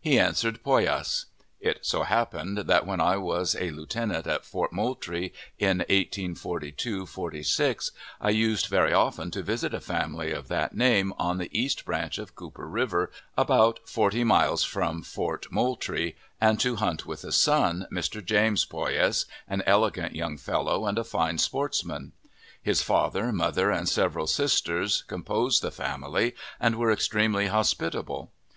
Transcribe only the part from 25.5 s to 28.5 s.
the family, and were extremely hospitable.